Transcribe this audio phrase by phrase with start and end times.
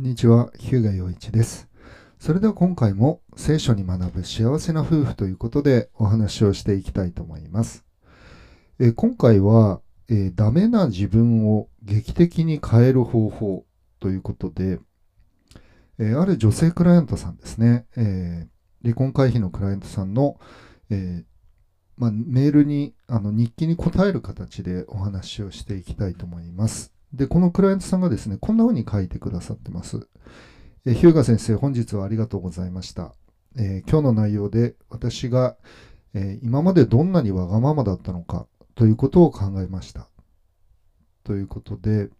[0.00, 1.68] こんにちは、日向洋一です。
[2.18, 7.84] それでは今回も聖書に学ぶ幸せな夫婦ということでお話をしていきたいと思います。
[8.78, 13.66] え今回は、えーダメな自分を劇的に変える方法
[14.00, 14.80] ということで、
[15.98, 20.40] えーある女性クライアントさんですね、えー離婚回避のクライアントさんの、
[20.88, 21.26] え
[21.98, 26.94] まあ、メールにあの日記に答える形でお話をしていきたいと思います。
[27.12, 30.06] で、このクライアントさんがですね、こんな風に書いてくださってます。
[30.86, 33.14] えー日向先生、本日はありがとうございました。
[33.56, 35.56] えー今日の内容で私が、
[36.14, 40.08] えー今までどんなにわがままだったのかということを考えました。
[41.24, 42.10] ということで、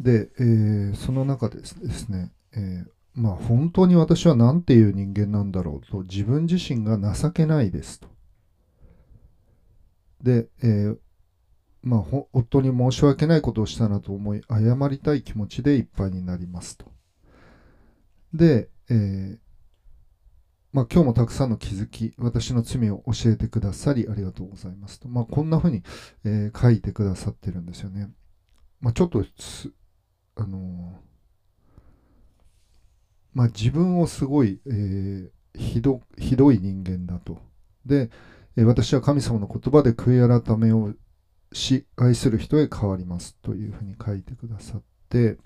[0.00, 8.08] で、えーその中でですね、えまあ本当に私は何ていう人間なんだろうと自分自身が情けないですと。
[10.22, 10.96] で、え
[11.84, 16.86] まあ、夫に申し訳ないことをしたなと思い謝りたい気持ちでいっぱいになりますと。
[18.32, 19.38] で、えー
[20.72, 25.82] まあ、今日もたくさんの気づき私の罪を教えてくださりありがとうございますと、まあ、こんなふうに、
[26.24, 28.10] えー書いてくださってるんですよね。
[28.80, 29.70] まあ、ちょっとす
[30.36, 31.14] あのー
[33.34, 37.38] まあ、自分をすごい、えーひどひどい人間だと。
[37.86, 38.10] で、
[38.56, 40.92] え私は神様の言葉で悔い改めを
[41.54, 45.38] し愛する人へ変わりますというふうに書いてくださって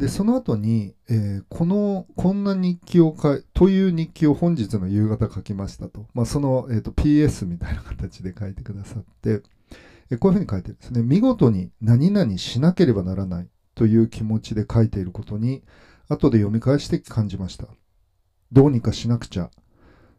[0.00, 9.42] でその後に、えーこのこんな日記を書いという日記を本日の夕方書きましたと、まあ、その、えーと PS みたいな形で書いてくださって、
[10.10, 11.02] えーこういうふうに書いてるんですね。
[11.02, 15.62] 見事に何々しなければならないという気持ちで書いていることに
[16.08, 17.66] 後で読み返して感じました。
[18.52, 19.50] どうにかしなくちゃ。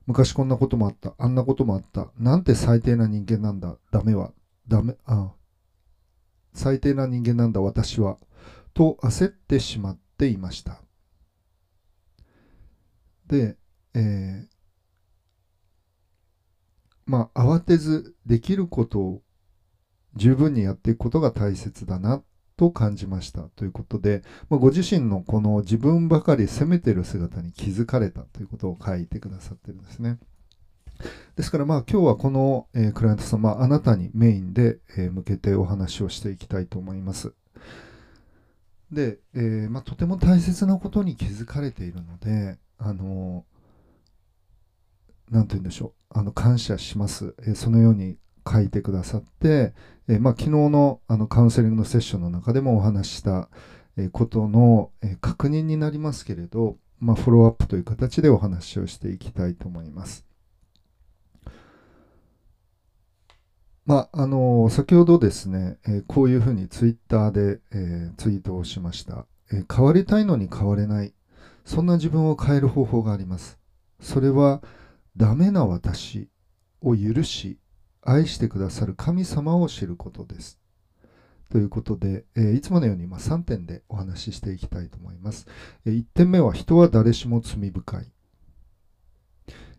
[0.07, 4.33] 昔こんなこともあった、あんなこともあった、なんて最低な人間なんだ、ダメは、
[4.67, 5.33] ダメ、ああ。
[6.53, 8.17] 最低な人間なんだ、私は、
[8.73, 10.81] と焦ってしまっていました。
[13.27, 13.57] で、
[13.93, 14.51] えー
[17.05, 19.21] まあ、慌てずできることを
[20.15, 22.23] 十分にやっていくことが大切だな。
[22.61, 30.19] と感じましたということで、まあ、ご自身のこの自分ばかり責めてる姿に気づかれたということを書いてくださってるんですね。
[31.35, 37.33] ですからまあ今日はこの、えクライアント様、あなたにメインで、え向けてお話をしていきたいと思います。
[38.91, 43.43] で、えーまあ、とても大切なことに気づかれているので、あの
[45.31, 48.17] なんて言うんでしょう、あの感謝します、えーそのように
[48.49, 49.73] 書いてくださって、
[50.07, 53.49] えーまあ、昨日のあのカウンセリングのセッションの中でもお話しした、
[54.11, 60.25] ことの、確認になりますけれど、まあ、フォローアップという形でお話をしていきたいと思います。
[63.83, 71.13] まああの先ほどですね、えこういうふうにツイッターで、えツイートをしました、え変わりたいのに変われない。
[71.65, 73.57] そんな自分を変える方法があります。
[73.99, 74.61] それは、
[75.17, 76.29] ダメな私
[76.81, 77.57] を許し、
[78.01, 80.59] 愛してくださる神様を知ることです。
[81.49, 85.47] ということで、えーいつものようにまあ3点でお話ししていきたいと思います。
[85.85, 88.11] え1点目は人は誰しも罪深い。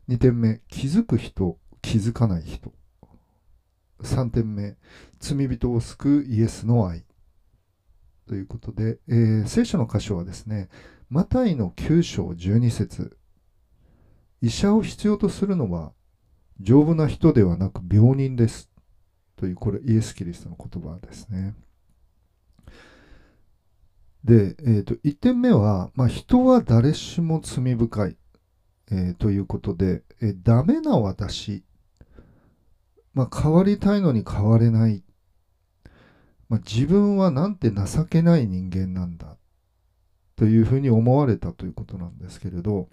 [0.09, 2.73] 2点目、気づく人、気づかない人。
[4.03, 4.77] 3点目、
[5.19, 7.05] 罪人を救うイエスの愛。
[8.29, 10.69] ということで、えー聖書の箇所はですね、
[11.09, 13.17] マタイの9章12節
[14.41, 15.93] 医者を必要とするのは
[16.61, 18.71] 丈夫な人ではなく病人です。
[19.37, 21.55] という、これイエス・キリストの言葉ですね。
[24.25, 28.17] で、えーと1点目は、まあ、人は誰しも罪深い、
[28.91, 31.65] えーということで、えーダメな私、
[33.15, 35.03] まあ、変わりたいのに変われない、
[36.49, 39.37] まあ、自分はなんて情けない人間なんだ。
[40.37, 42.89] というふうに思われたということなんですけれど、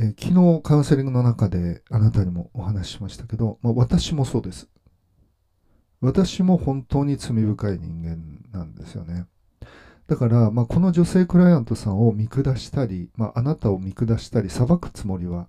[0.00, 4.66] えー昨日カウンセリングの中であなたにもお話ししましたけど、まあ、私もそうです。
[6.00, 8.16] 私も本当に罪深い人間
[8.50, 9.26] なんですよね。
[10.06, 15.48] だから、まあ、この女性クライアントさんを見下したり、まあ、あなたを見下したり裁くつもりは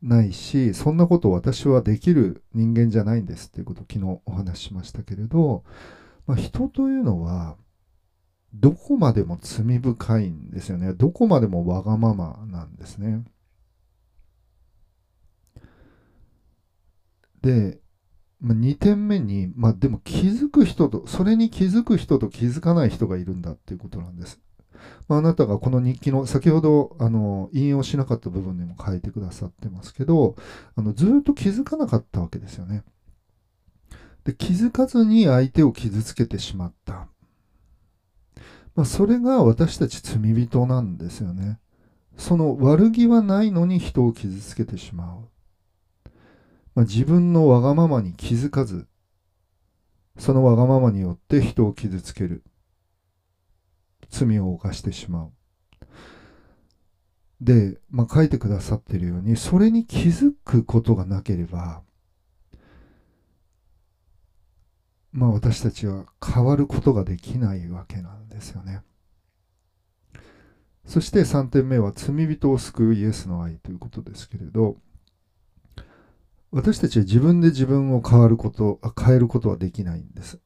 [0.00, 5.64] ないし、そんなこと私はできる人間じゃないんですっていうことを昨日お話ししましたけれど、
[6.26, 7.56] まあ、人というのは
[8.54, 10.94] どこまでも罪深いんですよね。
[10.94, 13.22] どこまでもわがままなんですね。
[17.42, 17.80] で、
[18.40, 24.40] まあ、2点目に、まあ、でも気づく人と、それに気づく人と気づかない人がいるんだっていうことなんです。
[25.08, 30.36] まあ、あなたがこの日記の、先ほどあの引用しなかった部分にも書いてくださってますけど、
[30.74, 32.82] あのずっと気づかなかったわけですよね。
[34.24, 37.08] で気づかずに相手を傷つけてしまった。
[38.74, 41.58] まあ、それが私たち罪人なんですよね。
[42.16, 45.29] その悪気はないのに人を傷つけてしまう。
[46.80, 48.88] まあ、自分のわがままに気づかず、
[50.18, 52.42] そのわがままによって人を傷つける。
[54.08, 55.32] 罪を犯してしまう。
[57.38, 61.82] で、まあ、書いてくださってるように、それに気づくことがなければ、
[65.12, 68.80] まあ、私たちは変わることができないわけなんですよね。
[70.86, 74.78] そして3点目は罪人を救うイエスの愛ということですけれど、
[76.52, 80.40] 私たちは自分で自分を変わること、変えることはできないんです。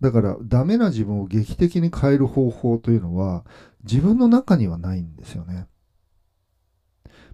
[0.00, 3.44] だからダメな自分を劇的に変える方法というのは
[3.84, 5.68] 自分の中にはないんですよね。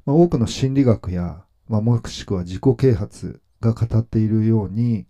[0.05, 5.07] まあ、多くの心理学や、まあ、もしくは自己啓発が語っているように、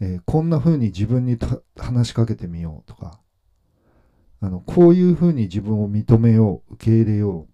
[0.00, 1.36] えー、こんな風に自分に
[1.76, 3.20] 話しかけてみようとか、
[4.40, 7.52] あの、こういう風に自分を認めよう、受け入れよう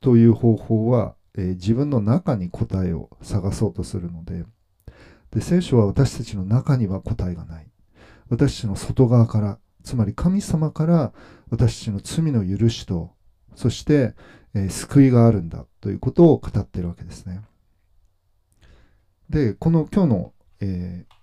[0.00, 4.44] という方法は、えー、自分の中に答えを探そうとするので、
[5.30, 7.70] で、聖書は私たちの中には答えがない。
[8.28, 11.12] 私たちの外側から、つまり神様から
[11.50, 13.12] 私たちの罪の許しと、
[13.54, 14.14] そして、
[14.54, 17.42] えー、救いがあるんだということを語っているわけですね。
[19.28, 21.14] で、この今日のえー、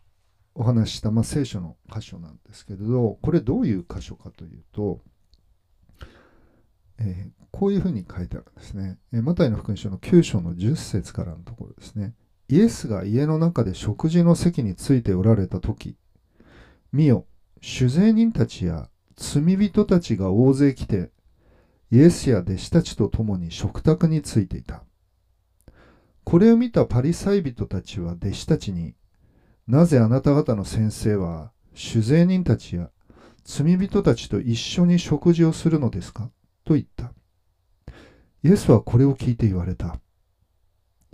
[0.56, 5.01] お話した、まあ、聖書の箇所なんですけれどこれどういう箇所かというと、
[6.99, 12.13] えー、こういうふうに書いてあるんですね、えー、マタイの福音書の9章の10節からのところですね。
[12.49, 15.95] イエスが家の中で食事の席についておられた時
[16.91, 17.25] 見よ
[17.61, 21.11] 酒税人たちや罪人たちが大勢来て
[21.89, 24.83] イエスや弟子たちと共に食卓についていた。
[26.23, 28.95] これを見たパリサイ人たちは弟子たちに
[29.67, 32.89] なぜあなた方の先生は酒税人たちや
[33.43, 36.29] 罪人たちと一緒に食事をするのですか？
[38.43, 39.99] イエスはこれを聞いて言われた。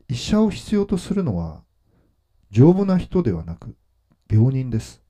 [0.08, 1.64] 医者を必要とするのは
[2.50, 3.76] 丈夫な人ではなく
[4.30, 5.04] 病人です。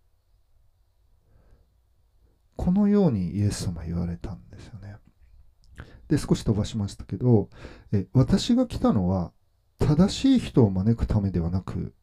[2.58, 4.98] このようにイエス様言われたんですよね。
[6.10, 7.50] で、少し飛ばしましたけど、
[7.94, 9.32] え私が来たのは
[9.78, 11.94] 正しい人を招くためではなく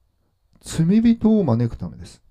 [0.62, 2.22] 罪人を招くためです。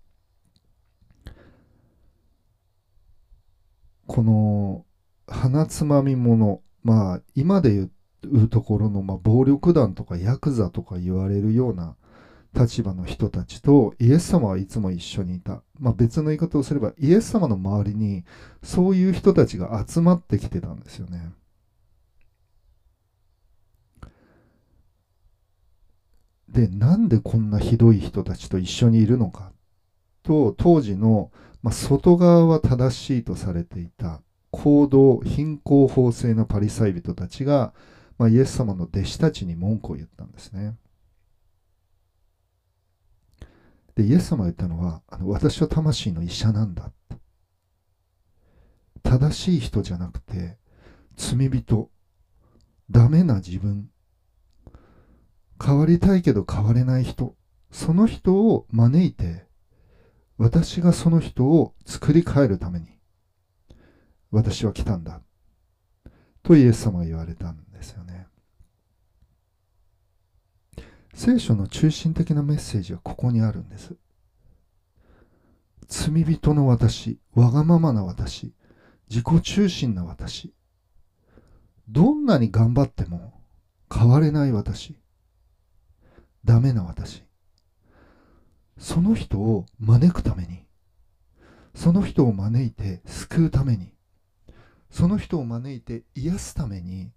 [4.07, 4.85] この
[5.27, 7.89] 鼻つまみ者、まあ今で言
[8.43, 11.95] うところの、まあ、暴力団とかヤクザとか言われるような
[12.53, 15.63] 立場の人たちとイエス様はいつも一緒にいた。
[15.79, 18.23] まあ、別の言い方をすればイエス様の周りに
[18.63, 21.33] そういう人たちが集まってきてたんですよね。
[26.47, 29.51] で、なんでこんなひどい人たちと一緒にいるのか
[30.21, 31.31] と、当時の、
[31.63, 34.21] まあ、外側は正しいとされていた
[34.55, 37.73] 行動、貧困法制なパリサイ人たちが、
[38.17, 40.77] まあ、イエス様の弟子たちに文句を言ったんですね。
[43.95, 46.91] で、イエス様が言ったのは、あの私は魂の医者なんだ。
[49.03, 50.57] 正しい人じゃなくて、
[51.17, 51.89] 罪人、
[52.89, 53.89] ダメな自分、
[55.63, 57.35] 変わりたいけど変われない人、
[57.71, 59.45] その人を招いて、
[60.37, 62.94] 私がその人を作り変えるために、
[64.35, 65.21] 私は来たんだ。
[66.43, 68.27] とイエス様が言われたんですよね。
[71.13, 73.95] 聖書の中心的なメッセージはここにあるんです。
[75.87, 78.53] 罪人の私、わがままな私、
[79.09, 80.53] 自己中心な私、
[81.87, 83.33] どんなに頑張っても
[83.93, 84.97] 変われない私、
[86.45, 87.23] ダメな私
[88.77, 90.67] その人を招くために
[91.73, 93.94] その人を招いて救うために
[94.95, 97.11] その人を招いて癒すために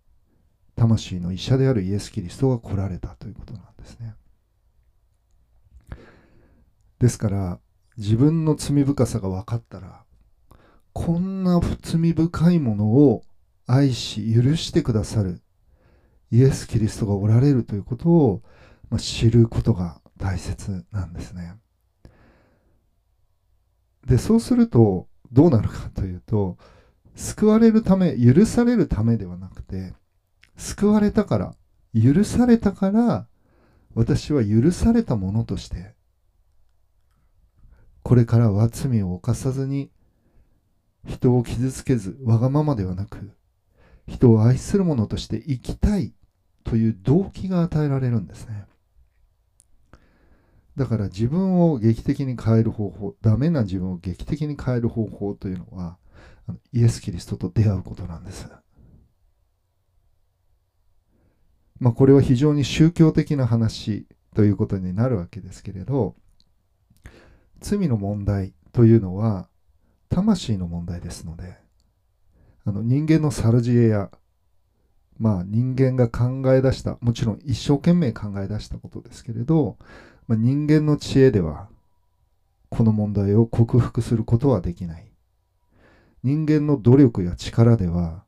[0.74, 4.14] 魂の医者であるイエス・キリストが来られたということなんですね
[6.98, 7.60] ですから
[7.96, 10.02] 自分の罪深さが分かったら
[10.92, 13.22] こんな罪深いものを
[13.66, 15.40] 愛し許してくださる
[16.32, 18.42] イエス・キリストがおられるということを
[18.90, 21.54] ま、知ることが大切なんですね。
[24.06, 26.56] で、そうするとどうなるかというと、
[27.18, 29.92] 救われるため、許されるためではなくて、
[30.56, 31.54] 救われたから、
[31.92, 33.26] 許されたから、
[33.92, 35.94] 私は許されたものとして、
[38.04, 39.90] これからは罪を犯さずに、
[41.04, 43.32] 人を傷つけず、わがままではなく、
[44.06, 46.14] 人を愛する者として生きたい
[46.62, 48.64] という動機が与えられるんですね。
[50.76, 55.98] だから自分を劇的に変える方法、ダメな自分を劇的に変える方法というのは、
[56.72, 58.48] イエス・キリストと出会うことなんです。
[61.80, 66.16] まあ、これは非常に宗教的な話ということになるわけですけれど、
[67.60, 69.48] 罪の問題というのは
[70.08, 71.56] 魂の問題ですので、
[72.64, 74.10] あの人間のサルジエや、
[75.18, 79.76] まあ、人間が考え出した、もちろん一生懸命考え出したことですけれど、
[80.26, 81.68] まあ、人間の知恵では
[82.68, 85.07] この問題を克服することはできない。
[86.22, 88.24] 人間の努力や力では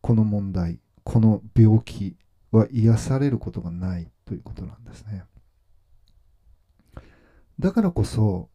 [0.00, 2.16] この問題、この病気
[2.50, 5.24] は癒されることがないということなんですね。
[7.58, 8.48] だからこそ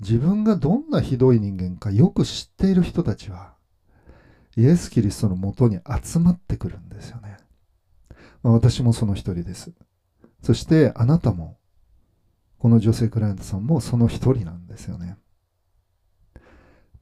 [0.00, 3.54] 自分がどんなひどい人間かよく知っている人たちは
[4.56, 7.38] イエス・キリストのもとに集まってくるんですよね。
[8.42, 9.72] まあ、私もその一人です。
[10.42, 11.56] そしてあなたも
[12.58, 15.16] この女性クライアントさんもその一人なんですよね。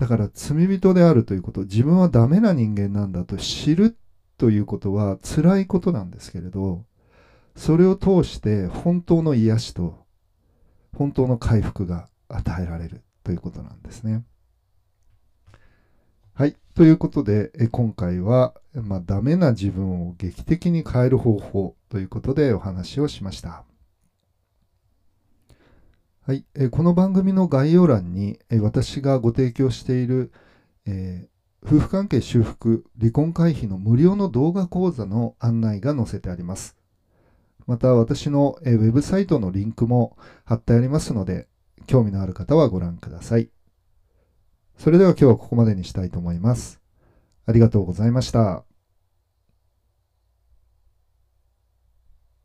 [0.00, 3.99] だから罪人であるということ、自分はダメな人間なんだと知る
[4.38, 6.87] ということは辛いことなんですけれど、
[7.54, 10.07] それを通して本当の癒しと
[10.97, 14.25] 本当の回復が与えられるということなんですね。
[16.33, 16.57] はい。
[16.75, 23.64] ということで、今回は、まあ、ダメな自分を劇的に変える方法ということでお話をしました。
[26.31, 30.31] はい、えこの番組の概要欄に、え私がご提供している、
[30.87, 36.77] えー、夫婦関係修復、離婚回避の無料の動画講座の案内が載せてあります。
[37.67, 41.49] また私の、えウェブサイトのリンクも貼ってありますので、
[41.89, 43.51] 興味のある方はご覧ください。
[44.79, 46.81] それでは今日はここまでにしたいと思います。
[47.45, 48.70] ありがとうございました。